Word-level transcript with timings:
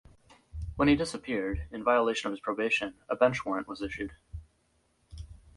When 0.77 0.87
he 0.87 0.95
disappeared, 0.95 1.67
in 1.71 1.83
violation 1.83 2.25
of 2.25 2.31
his 2.31 2.39
probation, 2.39 2.95
a 3.07 3.15
bench 3.15 3.45
warrant 3.45 3.67
was 3.67 3.83
issued. 3.83 4.13